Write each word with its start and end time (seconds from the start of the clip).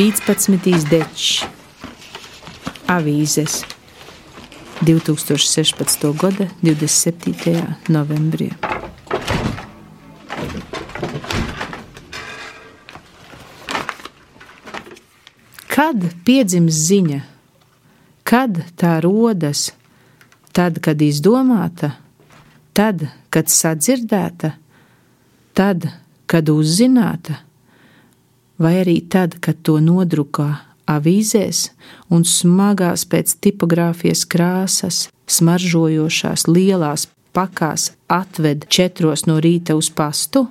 15. 0.00 0.88
dečs, 0.88 1.42
avīzes 2.88 3.58
2016. 4.80 6.06
gada 6.16 6.46
27. 6.62 7.60
novembrī. 7.92 8.46
Kad 15.68 16.08
piedzimst 16.24 16.80
ziņa, 16.86 17.20
kad 18.24 18.56
tā 18.80 18.94
rodas, 19.04 19.66
tad, 20.56 20.80
kad 20.80 21.04
izdomāta, 21.04 21.92
tad, 22.72 23.04
kad 23.28 23.52
sadzirdēta, 23.52 24.54
tad, 25.52 25.90
kad 26.24 26.56
uzzināta 26.56 27.42
vai 28.60 28.80
arī 28.82 29.00
tad, 29.08 29.38
kad 29.40 29.62
to 29.64 29.78
nodrukā 29.82 30.50
avīzēs 30.90 31.70
un 32.12 32.26
smagās 32.26 33.06
pēc 33.08 33.38
tipogrāfijas 33.44 34.26
krāsas, 34.28 35.06
smaržojošās 35.30 36.46
lielās 36.50 37.08
pakās 37.32 37.92
atved 38.10 38.66
četros 38.68 39.26
no 39.30 39.38
rīta 39.40 39.76
uz 39.78 39.90
pastu, 39.94 40.48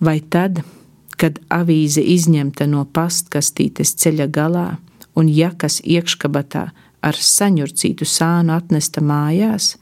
vai 0.00 0.20
tad, 0.20 0.62
kad 1.16 1.38
avīze 1.52 2.02
izņemta 2.02 2.66
no 2.70 2.84
pastkastītes 2.84 3.94
ceļa 4.00 4.28
galā 4.32 4.68
un 5.16 5.30
jakas 5.32 5.80
iekškabatā 5.82 6.66
ar 7.06 7.18
saņurcītu 7.28 8.06
sānu 8.08 8.54
atnesta 8.56 9.02
mājās, 9.04 9.74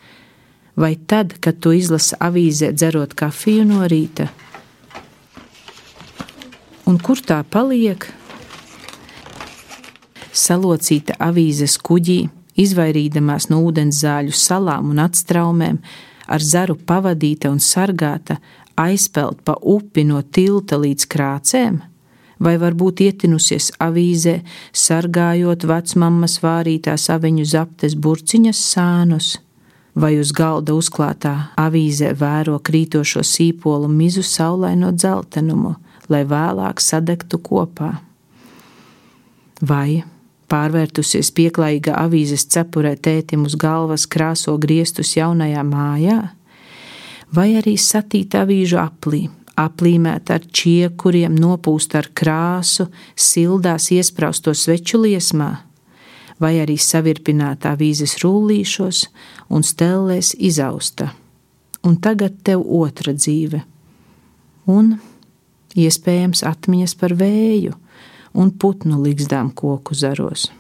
vai 0.77 0.95
tad, 0.97 1.37
kad 1.41 1.61
to 1.63 1.75
izlasa 1.75 2.19
avīzē 2.23 2.73
dzerot 2.75 3.15
kafiju 3.19 3.67
no 3.69 3.85
rīta, 3.91 4.29
un 6.87 6.99
kur 7.01 7.21
tā 7.21 7.41
paliek? 7.51 8.07
Salocīta 10.35 11.17
avīzes 11.23 11.77
kuģī, 11.79 12.19
izvairīdamās 12.59 13.49
no 13.51 13.61
ūdens 13.67 14.01
zāļu 14.03 14.35
salām 14.35 14.91
un 14.93 15.01
atstraumēm, 15.05 15.79
ar 16.27 16.43
zaru 16.43 16.77
pavadīta 16.77 17.51
un 17.53 17.61
sargāta, 17.63 18.39
aizpeld 18.77 19.43
pa 19.47 19.57
upi 19.61 20.05
no 20.09 20.21
tilta 20.23 20.79
līdz 20.81 21.07
krācēm, 21.11 21.79
vai 22.43 22.57
varbūt 22.59 23.05
ietinusies 23.07 23.71
avīzē, 23.83 24.41
sargājot 24.73 25.67
vecmammas 25.71 26.41
vārītās 26.43 27.09
aviņu 27.15 27.47
zaptes 27.47 27.95
burciņas 27.95 28.65
sānus, 28.75 29.31
vai 29.95 30.17
uz 30.19 30.35
galda 30.35 30.75
uzklātā 30.75 31.35
avīzē 31.61 32.13
vēro 32.19 32.59
krītošo 32.59 33.23
sīpolu 33.23 33.89
mizu 33.89 34.27
saulaino 34.27 34.91
dzeltenumu, 34.93 35.77
lai 36.13 36.25
vēlāk 36.29 36.83
sadegtu 36.83 37.41
kopā. 37.45 37.93
Vai 39.65 40.03
pārvērtusies 40.51 41.31
pieklājīga 41.35 41.97
avīzes 41.99 42.47
cepurē 42.53 42.95
tētim 43.01 43.47
uz 43.49 43.57
galvas 43.61 44.07
krāso 44.11 44.57
griestus 44.61 45.15
jaunajā 45.17 45.63
mājā, 45.67 46.19
vai 47.35 47.49
arī 47.59 47.77
satīt 47.81 48.37
avīžu 48.39 48.79
aplī, 48.83 49.25
aplīmēt 49.59 50.31
ar 50.35 50.45
čiekuriem, 50.45 51.37
nopūst 51.39 51.95
ar 51.99 52.11
krāsu, 52.15 52.89
sildās 53.15 53.91
iesprausto 53.95 54.55
sveču 54.55 55.01
liesmā, 55.03 55.51
vai 56.43 56.57
arī 56.63 56.77
savirpināt 56.81 57.67
avīzes 57.71 58.19
rullīšos 58.23 59.05
un 59.55 59.67
stellēs 59.67 60.35
izausta. 60.39 61.13
Un 61.85 61.99
tagad 62.01 62.41
tev 62.47 62.63
otra 62.65 63.13
dzīve. 63.13 63.61
Un 64.73 64.95
iespējams 65.75 66.45
atmiņas 66.47 66.95
par 67.01 67.15
vēju 67.19 67.75
un 68.35 68.51
putnu 68.51 69.01
ligzdām 69.03 69.53
koku 69.55 69.95
zaros. 69.95 70.51